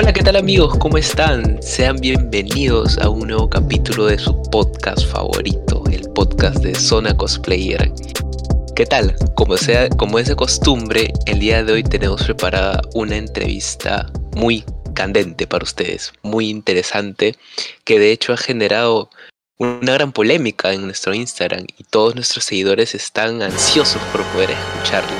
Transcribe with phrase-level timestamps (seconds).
[0.00, 0.78] Hola, ¿qué tal amigos?
[0.78, 1.60] ¿Cómo están?
[1.60, 7.90] Sean bienvenidos a un nuevo capítulo de su podcast favorito, el podcast de Zona Cosplayer.
[8.76, 9.16] ¿Qué tal?
[9.34, 14.06] Como, sea, como es de costumbre, el día de hoy tenemos preparada una entrevista
[14.36, 14.64] muy
[14.94, 17.34] candente para ustedes, muy interesante,
[17.82, 19.10] que de hecho ha generado
[19.58, 25.10] una gran polémica en nuestro Instagram y todos nuestros seguidores están ansiosos por poder escucharlo.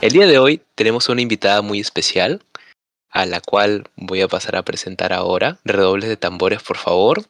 [0.00, 2.40] El día de hoy tenemos una invitada muy especial,
[3.10, 5.58] a la cual voy a pasar a presentar ahora.
[5.64, 7.24] Redobles de tambores, por favor.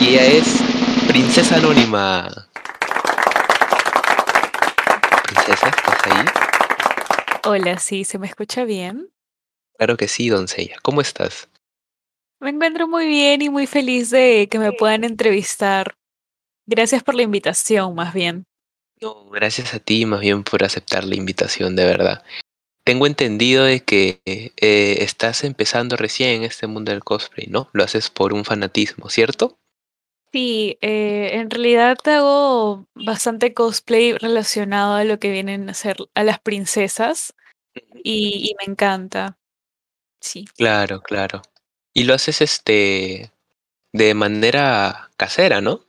[0.00, 0.62] Y ella es
[1.08, 2.48] Princesa Anónima.
[5.24, 6.26] Princesa, ¿estás ahí?
[7.44, 9.10] Hola, sí, ¿se me escucha bien?
[9.76, 10.76] Claro que sí, doncella.
[10.82, 11.48] ¿Cómo estás?
[12.40, 15.96] Me encuentro muy bien y muy feliz de que me puedan entrevistar.
[16.66, 18.46] Gracias por la invitación, más bien.
[19.00, 22.22] No, gracias a ti más bien por aceptar la invitación, de verdad.
[22.84, 27.70] Tengo entendido de que eh, estás empezando recién en este mundo del cosplay, ¿no?
[27.72, 29.58] Lo haces por un fanatismo, ¿cierto?
[30.32, 36.24] Sí, eh, en realidad hago bastante cosplay relacionado a lo que vienen a ser a
[36.24, 37.34] las princesas
[38.02, 39.38] y, y me encanta.
[40.20, 40.44] Sí.
[40.56, 41.42] Claro, claro.
[41.94, 43.30] Y lo haces este
[43.92, 45.83] de manera casera, ¿no?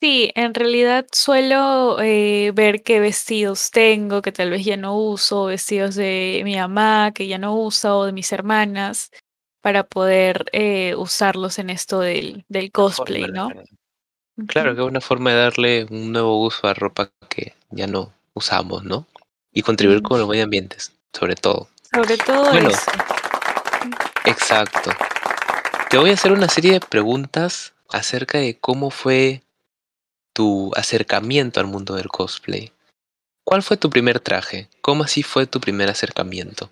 [0.00, 5.46] Sí, en realidad suelo eh, ver qué vestidos tengo, que tal vez ya no uso,
[5.46, 9.10] vestidos de mi mamá que ya no usa o de mis hermanas,
[9.60, 13.48] para poder eh, usarlos en esto del, del cosplay, ¿no?
[14.46, 18.12] Claro, que es una forma de darle un nuevo uso a ropa que ya no
[18.34, 19.06] usamos, ¿no?
[19.52, 21.68] Y contribuir con los medio ambientes, sobre todo.
[21.92, 22.90] Sobre todo bueno, eso.
[24.26, 24.92] Exacto.
[25.90, 29.42] Te voy a hacer una serie de preguntas acerca de cómo fue
[30.38, 32.70] tu acercamiento al mundo del cosplay.
[33.44, 34.68] ¿Cuál fue tu primer traje?
[34.80, 36.70] ¿Cómo así fue tu primer acercamiento?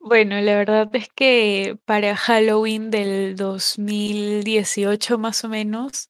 [0.00, 6.08] Bueno, la verdad es que para Halloween del 2018 más o menos,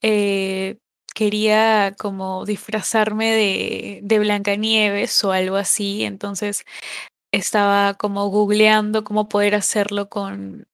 [0.00, 0.78] eh,
[1.14, 6.64] quería como disfrazarme de, de Blancanieves o algo así, entonces
[7.32, 10.66] estaba como googleando cómo poder hacerlo con,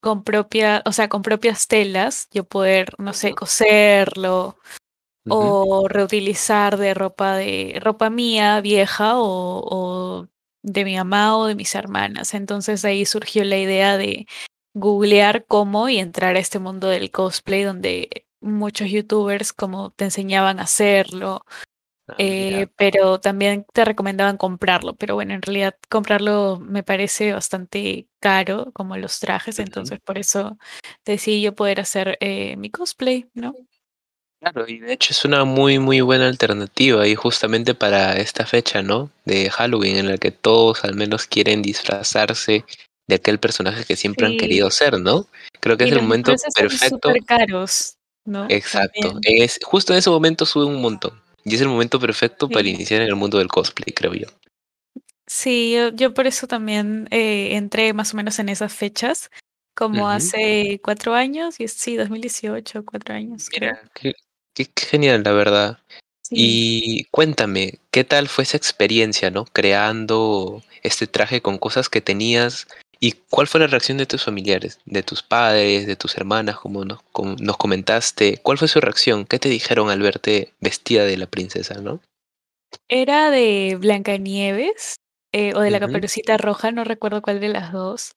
[0.00, 4.56] con propia, o sea, con propias telas, yo poder, no sé, coserlo
[5.28, 10.28] o reutilizar de ropa de ropa mía vieja o, o
[10.62, 12.34] de mi mamá o de mis hermanas.
[12.34, 14.26] Entonces ahí surgió la idea de
[14.74, 20.60] googlear cómo y entrar a este mundo del cosplay donde muchos youtubers como te enseñaban
[20.60, 21.44] a hacerlo,
[22.18, 22.70] eh, mira.
[22.76, 24.94] pero también te recomendaban comprarlo.
[24.94, 30.58] Pero bueno, en realidad comprarlo me parece bastante caro, como los trajes, entonces por eso
[31.04, 33.54] decidí yo poder hacer eh, mi cosplay, ¿no?
[34.40, 38.82] Claro, y de hecho es una muy muy buena alternativa y justamente para esta fecha,
[38.82, 39.10] ¿no?
[39.24, 42.64] De Halloween en la que todos al menos quieren disfrazarse
[43.08, 45.26] de aquel personaje que siempre han querido ser, ¿no?
[45.60, 47.08] Creo que y es el momento son perfecto.
[47.08, 48.46] súper caros, ¿no?
[48.48, 49.18] Exacto.
[49.22, 53.02] Es justo en ese momento sube un montón y es el momento perfecto para iniciar
[53.02, 54.26] en el mundo del cosplay, creo yo.
[55.28, 59.30] Sí, yo, yo por eso también eh, entré más o menos en esas fechas,
[59.72, 63.48] como hace cuatro años, y sí, 2018, cuatro años.
[63.52, 64.14] Mira, qué,
[64.54, 65.78] qué genial, la verdad.
[66.22, 66.34] Sí.
[66.36, 69.44] Y cuéntame, ¿qué tal fue esa experiencia, no?
[69.44, 72.66] Creando este traje con cosas que tenías
[73.00, 76.84] y cuál fue la reacción de tus familiares, de tus padres, de tus hermanas, como
[76.84, 77.00] nos,
[77.40, 78.38] nos comentaste.
[78.38, 79.24] ¿Cuál fue su reacción?
[79.26, 82.00] ¿Qué te dijeron al verte vestida de la princesa, no?
[82.88, 84.96] Era de Blancanieves
[85.32, 88.16] eh, o de la Ujú, Caperucita Roja, no recuerdo cuál de las dos,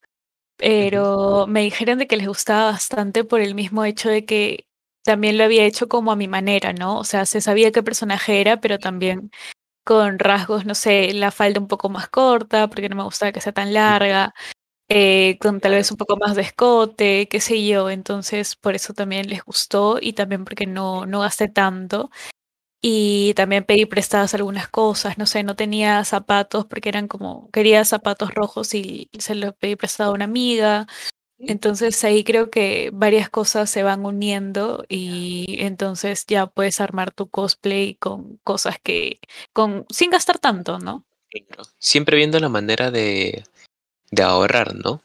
[0.56, 4.66] pero me dijeron de que les gustaba bastante por el mismo hecho de que
[5.04, 6.98] también lo había hecho como a mi manera, ¿no?
[6.98, 9.30] O sea, se sabía qué personaje era, pero también
[9.84, 13.40] con rasgos, no sé, la falda un poco más corta, porque no me gustaba que
[13.40, 14.34] sea tan larga,
[14.92, 17.90] eh, con tal vez un poco más de escote, qué sé yo.
[17.90, 22.10] Entonces, por eso también les gustó y también porque no, no gasté tanto.
[22.82, 27.84] Y también pedí prestadas algunas cosas, no sé, no tenía zapatos porque eran como, quería
[27.84, 30.86] zapatos rojos y se los pedí prestado a una amiga.
[31.38, 37.28] Entonces ahí creo que varias cosas se van uniendo y entonces ya puedes armar tu
[37.30, 39.20] cosplay con cosas que,
[39.52, 41.04] con, sin gastar tanto, ¿no?
[41.78, 43.44] Siempre viendo la manera de,
[44.10, 45.02] de ahorrar, ¿no?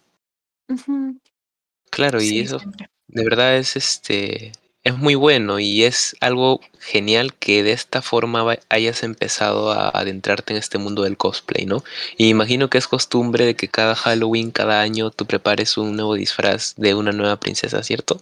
[1.91, 2.89] Claro, y eso siempre.
[3.07, 4.51] de verdad es este
[4.85, 10.53] es muy bueno y es algo genial que de esta forma hayas empezado a adentrarte
[10.53, 11.83] en este mundo del cosplay, ¿no?
[12.17, 16.13] Y imagino que es costumbre de que cada Halloween, cada año, tú prepares un nuevo
[16.13, 18.21] disfraz de una nueva princesa, ¿cierto?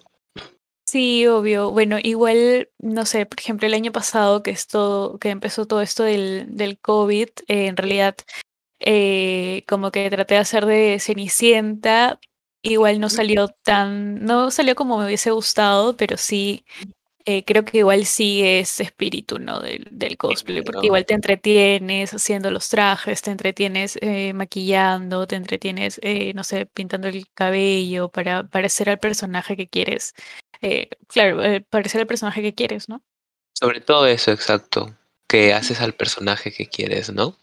[0.85, 1.71] Sí, obvio.
[1.71, 6.03] Bueno, igual, no sé, por ejemplo, el año pasado que esto, que empezó todo esto
[6.03, 8.15] del, del COVID, eh, en realidad
[8.83, 12.19] eh, como que traté de hacer de Cenicienta,
[12.61, 16.65] igual no salió tan, no salió como me hubiese gustado, pero sí
[17.25, 19.61] eh, creo que igual sí es espíritu, ¿no?
[19.61, 25.37] Del, del cosplay, porque igual te entretienes haciendo los trajes, te entretienes eh, maquillando, te
[25.37, 30.13] entretienes, eh, no sé, pintando el cabello para parecer al personaje que quieres.
[31.07, 33.01] claro, parecer al personaje que quieres, ¿no?
[33.53, 34.93] Sobre todo eso, exacto,
[35.27, 37.37] que haces al personaje que quieres, ¿no?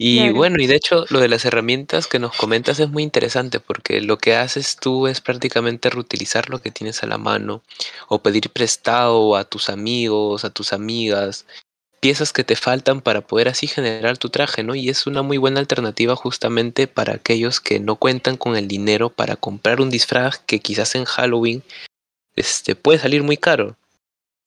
[0.00, 3.58] Y bueno, y de hecho lo de las herramientas que nos comentas es muy interesante
[3.58, 7.64] porque lo que haces tú es prácticamente reutilizar lo que tienes a la mano
[8.06, 11.46] o pedir prestado a tus amigos, a tus amigas,
[12.00, 14.76] piezas que te faltan para poder así generar tu traje, ¿no?
[14.76, 19.10] Y es una muy buena alternativa justamente para aquellos que no cuentan con el dinero
[19.10, 21.64] para comprar un disfraz que quizás en Halloween
[22.36, 23.77] este, puede salir muy caro.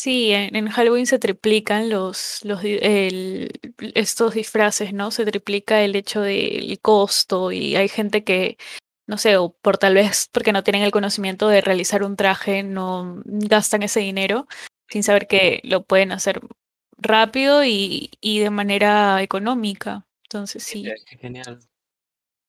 [0.01, 5.11] Sí, en, Halloween se triplican los, los estos disfraces, ¿no?
[5.11, 8.57] Se triplica el hecho del costo y hay gente que,
[9.05, 12.63] no sé, o por tal vez porque no tienen el conocimiento de realizar un traje,
[12.63, 14.47] no gastan ese dinero
[14.89, 16.41] sin saber que lo pueden hacer
[16.97, 20.07] rápido y, y de manera económica.
[20.23, 20.83] Entonces sí.
[21.19, 21.59] Genial.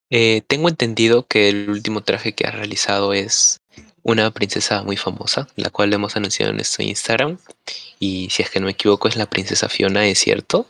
[0.08, 3.58] Eh, tengo entendido que el último traje que has realizado es
[4.02, 7.38] una princesa muy famosa, la cual hemos anunciado en nuestro Instagram.
[7.98, 10.66] Y si es que no me equivoco, es la princesa Fiona, ¿es cierto?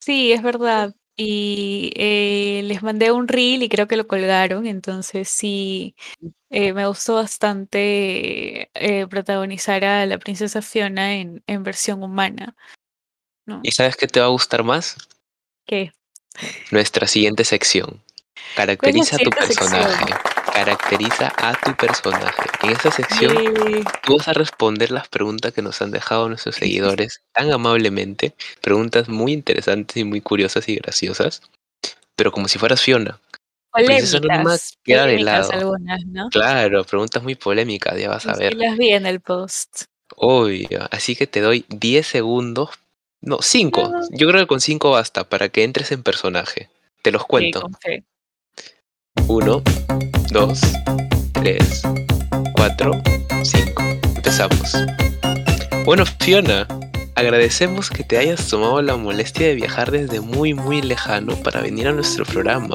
[0.00, 0.94] Sí, es verdad.
[1.16, 5.94] Y eh, les mandé un reel y creo que lo colgaron, entonces sí,
[6.50, 12.56] eh, me gustó bastante eh, protagonizar a la princesa Fiona en, en versión humana.
[13.62, 14.96] ¿Y sabes qué te va a gustar más?
[15.66, 15.92] ¿Qué?
[16.72, 18.02] Nuestra siguiente sección.
[18.56, 20.14] Caracteriza a tu personaje
[20.54, 22.42] caracteriza a tu personaje.
[22.62, 23.36] En esta sección
[24.04, 29.08] tú vas a responder las preguntas que nos han dejado nuestros seguidores tan amablemente, preguntas
[29.08, 31.42] muy interesantes y muy curiosas y graciosas,
[32.14, 33.20] pero como si fueras Fiona.
[33.72, 35.50] Polémicas, queda de lado.
[35.50, 36.28] Algunas, ¿no?
[36.30, 38.54] Claro, preguntas muy polémicas, ya vas a ver.
[38.54, 39.86] las vi en el post.
[40.16, 42.70] Obvio, así que te doy 10 segundos,
[43.20, 43.92] no, 5.
[44.10, 46.68] Yo creo que con 5 basta para que entres en personaje.
[47.02, 47.68] Te los cuento.
[49.26, 49.62] 1,
[50.30, 50.60] 2,
[51.32, 51.82] 3,
[52.54, 53.02] 4,
[53.42, 53.82] 5.
[54.16, 54.74] Empezamos.
[55.84, 56.68] Bueno, Fiona,
[57.14, 61.88] agradecemos que te hayas tomado la molestia de viajar desde muy muy lejano para venir
[61.88, 62.74] a nuestro programa.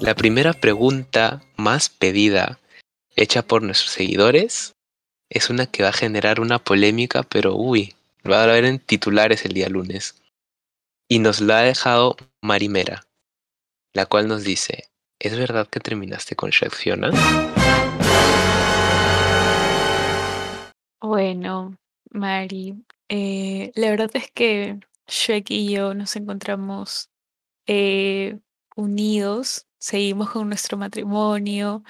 [0.00, 2.58] La primera pregunta más pedida
[3.14, 4.74] hecha por nuestros seguidores
[5.28, 7.94] es una que va a generar una polémica, pero uy,
[8.28, 10.16] va a ver en titulares el día lunes.
[11.08, 13.06] Y nos la ha dejado Marimera,
[13.92, 14.89] la cual nos dice,
[15.20, 17.10] ¿Es verdad que terminaste con Shrek Fiona?
[20.98, 21.76] Bueno,
[22.10, 27.10] Mari, eh, la verdad es que Shrek y yo nos encontramos
[27.66, 28.38] eh,
[28.76, 31.84] unidos, seguimos con nuestro matrimonio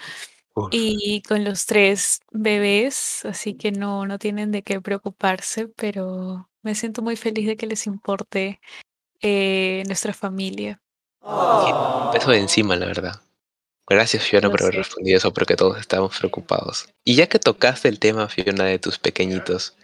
[0.73, 6.75] y con los tres bebés, así que no, no tienen de qué preocuparse, pero me
[6.75, 8.61] siento muy feliz de que les importe
[9.21, 10.83] eh, nuestra familia.
[11.23, 13.21] Un peso de encima, la verdad.
[13.89, 16.89] Gracias, Fiona, por haber respondido eso, porque todos estamos preocupados.
[17.05, 19.77] Y ya que tocaste el tema, Fiona, de tus pequeñitos,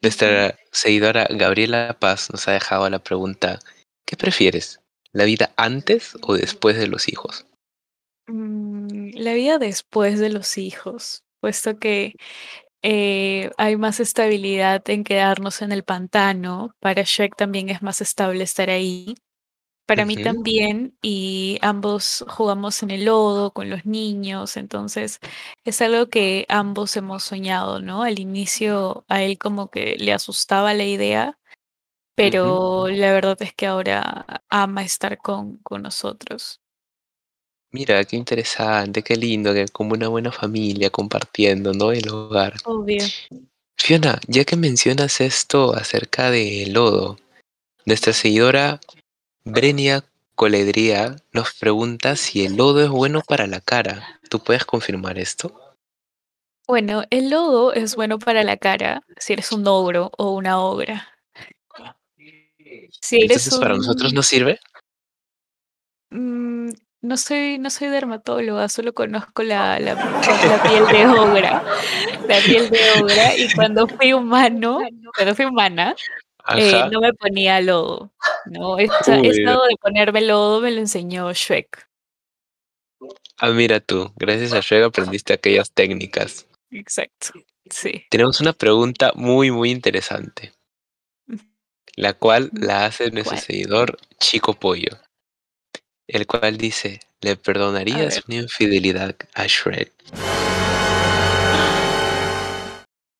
[0.00, 3.58] nuestra seguidora Gabriela Paz nos ha dejado la pregunta,
[4.06, 4.80] ¿qué prefieres?
[5.12, 7.46] ¿La vida antes o después de los hijos?
[8.28, 12.14] Mm, la vida después de los hijos, puesto que
[12.82, 16.70] eh, hay más estabilidad en quedarnos en el pantano.
[16.80, 19.16] Para Shrek también es más estable estar ahí.
[19.88, 25.18] Para mí también, y ambos jugamos en el lodo con los niños, entonces
[25.64, 28.02] es algo que ambos hemos soñado, ¿no?
[28.02, 31.38] Al inicio a él como que le asustaba la idea,
[32.14, 36.60] pero la verdad es que ahora ama estar con, con nosotros.
[37.72, 41.92] Mira, qué interesante, qué lindo, que como una buena familia compartiendo, ¿no?
[41.92, 42.56] El hogar.
[42.66, 43.04] Obvio.
[43.74, 47.18] Fiona, ya que mencionas esto acerca del lodo,
[47.86, 48.80] nuestra seguidora
[49.50, 54.20] Brenia Coledría nos pregunta si el lodo es bueno para la cara.
[54.28, 55.58] ¿Tú puedes confirmar esto?
[56.66, 61.08] Bueno, el lodo es bueno para la cara si eres un ogro o una ogra.
[63.00, 64.60] Si eres Entonces, ¿para nosotros no sirve?
[66.10, 66.68] Mm,
[67.00, 71.64] no soy, no soy dermatóloga, solo conozco la, la, la, piel de ogra.
[72.28, 73.34] La piel de ogra.
[73.34, 74.80] Y cuando fui humano,
[75.16, 75.96] cuando fui humana,
[76.56, 78.10] eh, no me ponía lodo.
[78.46, 81.86] No, esto de ponerme lodo me lo enseñó Shrek.
[83.36, 86.46] Ah, mira tú, gracias a Shrek aprendiste aquellas técnicas.
[86.70, 87.28] Exacto,
[87.70, 88.04] sí.
[88.10, 90.52] Tenemos una pregunta muy, muy interesante,
[91.94, 94.98] la cual la hace nuestro seguidor Chico Pollo.
[96.08, 99.92] el cual dice, ¿le perdonarías una infidelidad a Shrek?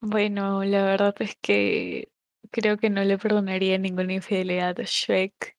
[0.01, 2.09] Bueno, la verdad es que
[2.51, 5.57] creo que no le perdonaría ninguna infidelidad a Shrek.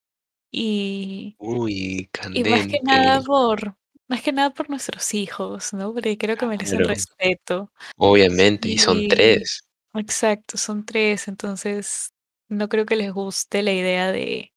[0.51, 3.25] Y Uy, y más que nada candente.
[3.27, 3.75] por
[4.07, 5.93] más que nada por nuestros hijos, ¿no?
[5.93, 7.71] Porque creo que merecen Claro, respeto.
[7.97, 9.61] obviamente, y son tres.
[9.93, 12.11] exacto, son 3, entonces
[12.47, 14.51] no creo que les guste la idea de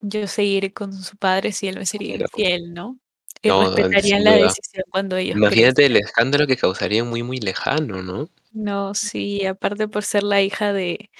[0.00, 2.30] yo seguir con su padre si él me sería Claro.
[2.36, 2.98] infiel, ¿no?
[3.40, 8.02] Y No, respetarían la decisión cuando ellos Imagínate el escándalo que causaría muy, muy lejano,
[8.02, 8.28] ¿no?
[8.52, 11.10] No, sí, aparte por ser la hija de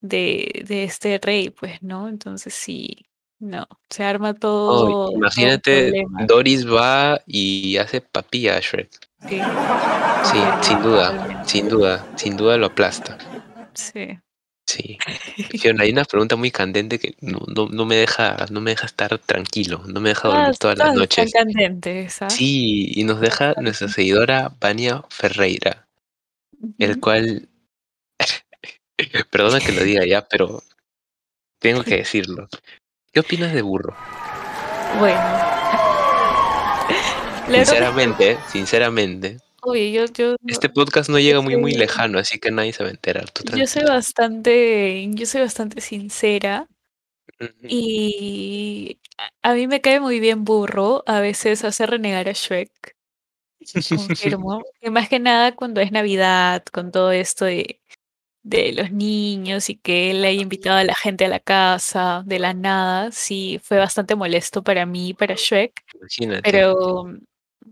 [0.00, 2.08] de de este rey, pues, ¿no?
[2.08, 3.06] Entonces sí,
[3.38, 6.04] no, se arma todo imagínate.
[6.26, 8.90] Doris va y hace papilla a Shrek.
[9.28, 9.40] Sí,
[10.24, 13.16] Sí, sin duda, sin duda, sin duda lo aplasta.
[13.74, 14.18] Sí.
[14.66, 14.98] Sí.
[15.60, 18.86] Fiona, hay una pregunta muy candente que no, no, no me deja, no me deja
[18.86, 21.32] estar tranquilo, no me deja dormir Todas todas las noches.
[21.32, 22.30] candentes, ¿ah?
[22.30, 25.86] Sí, y nos deja nuestra seguidora Vania Ferreira,
[26.78, 27.48] el cual,
[29.30, 30.62] perdona que lo diga ya, pero
[31.58, 32.48] tengo que decirlo.
[33.12, 33.96] ¿Qué opinas de Burro?
[34.98, 35.20] Bueno.
[37.46, 42.50] Sinceramente, sinceramente, oye, yo yo este podcast no llega muy, muy soy lejano, así que
[42.50, 46.66] nadie se va a enterar, tú yo soy bastante yo soy bastante sincera
[47.62, 48.98] y
[49.42, 52.96] a a mí me cae muy bien Burro, a veces hace renegar a Shrek.
[53.88, 57.80] Confirmo, y más que nada cuando es Navidad, con todo esto de
[58.48, 62.38] de los niños y que él haya invitado a la gente a la casa de
[62.38, 66.42] la nada, sí fue bastante molesto para mí y para Shrek, Imagínate.
[66.50, 67.06] pero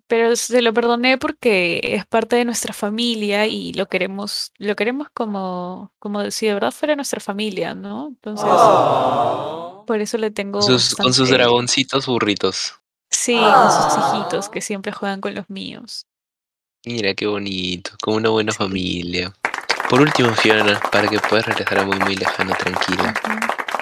[0.08, 5.06] pero se lo perdoné porque es parte de nuestra familia y lo queremos lo queremos
[5.14, 8.08] como como si de verdad fuera nuestra familia, ¿no?
[8.08, 8.44] Entonces
[9.86, 12.74] por eso le Con tengo sus, con sus dragoncitos burritos.
[13.10, 16.06] sí, con sus hijitos que siempre juegan con los míos.
[16.84, 18.58] Mira qué bonito, como una buena Sí.
[18.58, 19.32] familia.
[19.94, 23.14] Por último, Fiona, para que puedas regresar a muy muy lejano tranquila.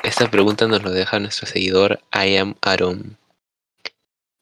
[0.02, 3.16] Esta pregunta nos lo deja nuestro seguidor I am Aaron,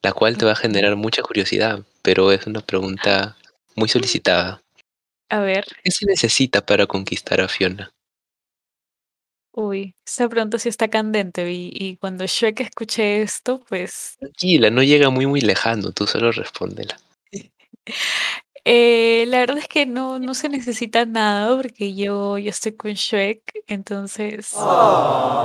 [0.02, 3.36] la cual te va a generar mucha curiosidad, pero es una pregunta
[3.76, 4.64] muy solicitada.
[5.28, 5.64] A ver.
[5.84, 7.92] ¿Qué se necesita para conquistar a Fiona?
[9.52, 14.82] Uy, esa pregunta sí está candente y y cuando Shrek escuche esto, pues Tranquila, no
[14.82, 16.98] llega muy muy lejano, tú solo respóndela.
[18.64, 22.92] Eh, la verdad es que no no se necesita nada porque yo yo estoy con
[22.92, 24.52] Shrek, entonces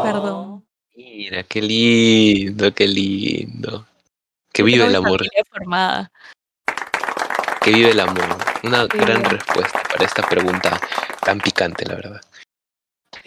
[0.04, 0.66] perdón.
[0.96, 3.86] Mira, qué lindo, qué lindo.
[4.54, 6.12] Que vive tengo el amor, formada.
[7.62, 8.38] que vive el amor.
[8.64, 8.98] Una Sí.
[8.98, 10.80] gran respuesta para esta pregunta
[11.22, 12.22] tan picante, la verdad.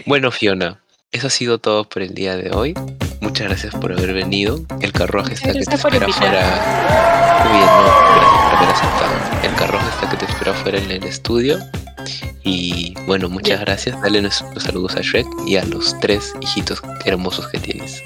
[0.07, 0.81] Bueno, Fiona,
[1.13, 2.75] eso ha sido todo por el día de hoy.
[3.21, 4.61] Muchas gracias por haber venido.
[4.81, 7.45] El carruaje está que te espera afuera.
[7.45, 7.83] Muy bien, no,
[8.17, 9.49] gracias por haber aceptado.
[9.49, 11.59] El carruaje está que te espera afuera en el estudio.
[12.45, 14.01] Y bueno, muchas gracias.
[14.01, 18.03] Dale nuestros saludos a Shrek y a los tres hijitos hermosos que tienes.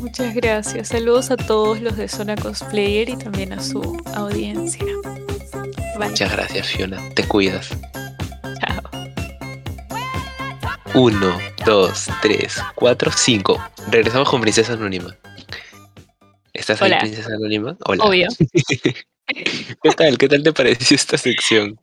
[0.00, 0.88] Muchas gracias.
[0.88, 4.84] Saludos a todos los de Zona Cosplayer y también a su audiencia.
[5.98, 6.08] Bye.
[6.08, 6.98] Muchas gracias, Fiona.
[7.14, 7.68] Te cuidas.
[10.94, 13.70] 1, 2, 3, 4, 5.
[13.90, 15.16] Regresamos con Princesa Anónima.
[16.52, 16.96] ¿Estás Hola.
[16.96, 17.76] ahí, Princesa Anónima?
[17.86, 18.04] Hola.
[18.04, 18.28] Obvio.
[19.26, 20.18] ¿Qué tal?
[20.18, 21.80] ¿Qué tal te pareció esta sección?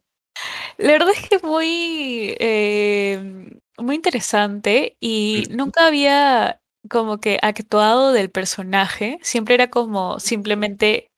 [0.78, 5.56] La verdad es que muy, eh, muy interesante y mm.
[5.56, 6.60] nunca había
[6.90, 9.20] como que actuado del personaje.
[9.22, 11.12] Siempre era como simplemente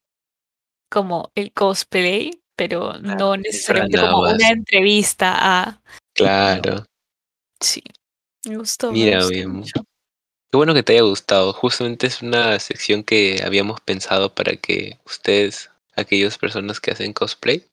[0.91, 5.81] como el cosplay, pero ah, no necesariamente como una entrevista a...
[6.13, 6.85] Claro
[7.59, 7.83] sí,
[8.45, 9.49] me gustó, me gustó bien.
[9.49, 9.85] mucho.
[10.51, 11.53] Qué bueno que te haya gustado.
[11.53, 17.63] Justamente es una sección que habíamos pensado para que ustedes, aquellas personas que hacen cosplay,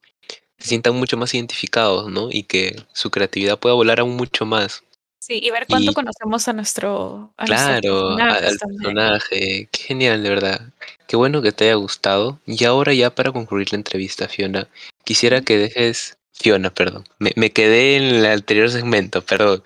[0.59, 2.28] se sientan mucho más identificados, ¿no?
[2.31, 4.83] Y que su creatividad pueda volar aún mucho más.
[5.19, 9.69] Sí, y ver cuánto Y conocemos a nuestro a claro, al personaje.
[9.73, 10.61] Qué genial, de verdad.
[11.09, 12.38] Qué bueno que te haya gustado.
[12.47, 14.69] Y ahora ya para concluir la entrevista, Fiona,
[15.05, 16.15] quisiera que dejes...
[16.38, 17.05] Fiona, perdón.
[17.19, 19.62] Me, quedé en el anterior segmento, perdón.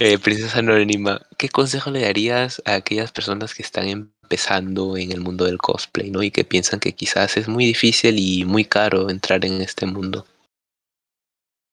[0.00, 5.20] Eh, Princesa Anónima, ¿qué consejo le darías a aquellas personas que están empezando en el
[5.20, 6.22] mundo del cosplay, ¿no?
[6.22, 10.26] Y que piensan que quizás es muy difícil y muy caro entrar en este mundo.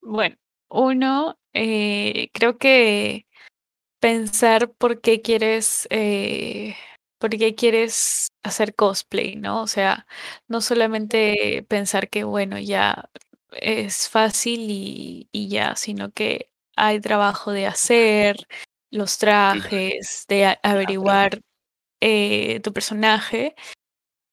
[0.02, 0.36] Bueno,
[0.70, 3.26] uno, eh, creo que
[4.00, 6.76] pensar por qué quieres, eh,
[7.18, 9.62] por qué quieres hacer cosplay, ¿no?
[9.62, 10.06] O sea,
[10.48, 13.10] no solamente pensar que, bueno, ya
[13.53, 18.48] es fácil y, y ya, sino que hay trabajo de hacer,
[18.91, 20.75] los trajes, de a- claro.
[20.75, 21.41] averiguar
[22.01, 23.56] eh, tu personaje.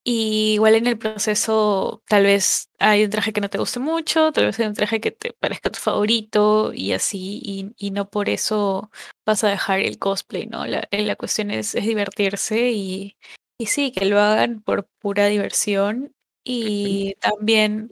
[0.08, 4.30] Y igual en el proceso, tal vez hay un traje que no te guste mucho,
[4.32, 8.08] tal vez hay un traje que te parezca tu favorito y así, y, y no
[8.08, 8.90] por eso
[9.26, 10.64] vas a dejar el cosplay, ¿no?
[10.66, 13.16] La, la cuestión es, es divertirse y,
[13.58, 17.90] y sí, que lo hagan por pura diversión y también,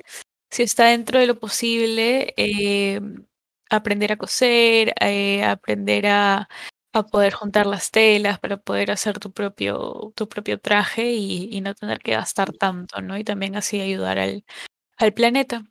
[0.55, 3.01] si está dentro de lo posible, eh,
[3.71, 6.49] aprender a coser, eh, aprender a
[6.95, 11.61] a poder juntar las telas para poder hacer tu propio, tu propio traje y, y
[11.61, 13.19] no tener que gastar tanto, ¿no?
[13.19, 14.45] Y también así ayudar al,
[14.97, 15.65] al planeta.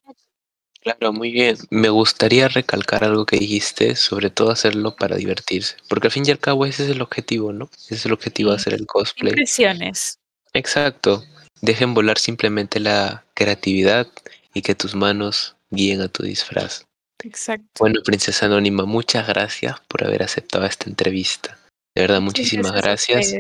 [0.82, 1.56] Claro, muy bien.
[1.70, 6.32] Me gustaría recalcar algo que dijiste, sobre todo hacerlo para divertirse, porque al fin y
[6.32, 7.70] al cabo ese es el objetivo, ¿no?
[7.74, 9.30] Ese es el objetivo de hacer el cosplay.
[9.30, 10.20] impresiones.
[10.52, 11.24] Exacto.
[11.62, 14.08] Dejen volar simplemente la creatividad
[14.54, 16.86] y que tus manos guíen a tu disfraz.
[17.24, 17.68] Exacto.
[17.80, 21.58] Bueno, Princesa Anónima, muchas gracias por haber aceptado esta entrevista.
[21.96, 23.34] De verdad, muchísimas gracias.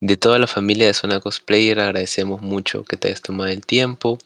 [0.00, 4.18] De toda la familia de Zona Cosplayer agradecemos mucho que te hayas tomado el tiempo.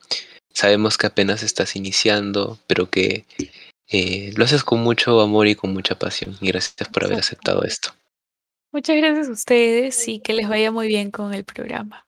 [0.53, 3.25] Sabemos que apenas estás iniciando, pero que
[3.89, 6.37] eh, lo haces con mucho amor y con mucha pasión.
[6.41, 7.91] Y gracias por haber aceptado esto.
[8.73, 12.07] Muchas gracias a ustedes y que les vaya muy bien con el programa.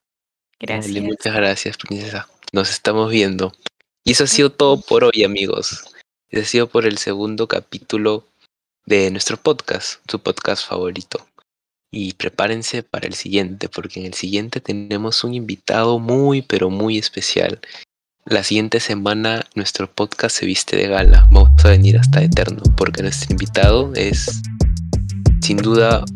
[0.60, 1.04] Dale, Gracias.
[1.04, 2.28] muchas gracias, princesa.
[2.56, 3.52] Nos estamos viendo.
[4.02, 5.84] Y eso ha sido todo por hoy, amigos.
[6.32, 8.24] Ha sido por el segundo capítulo
[8.86, 11.26] de nuestro podcast, su podcast favorito.
[11.92, 16.96] Y prepárense para el siguiente, porque en el siguiente tenemos un invitado muy, pero muy
[16.96, 17.60] especial.
[18.24, 21.28] La siguiente semana nuestro podcast se viste de gala.
[21.30, 24.40] Vamos a venir hasta Eterno, porque nuestro invitado es,
[25.42, 26.06] sin duda,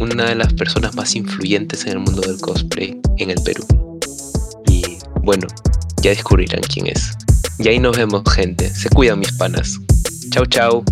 [0.00, 3.87] una de las personas más influyentes en el mundo del cosplay en el Perú.
[5.28, 5.46] Bueno,
[6.00, 7.12] ya descubrirán quién es.
[7.58, 8.66] Y ahí nos vemos, gente.
[8.70, 9.78] Se cuidan mis panas.
[10.30, 10.82] Chau, chau.